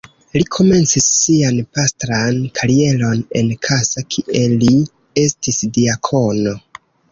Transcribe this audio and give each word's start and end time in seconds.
Li 0.35 0.39
komencis 0.53 1.09
sian 1.17 1.59
pastran 1.77 2.39
karieron 2.61 3.21
en 3.41 3.53
Kassa, 3.69 4.05
kie 4.17 4.43
li 4.65 4.73
estis 5.27 5.63
diakono. 5.79 6.59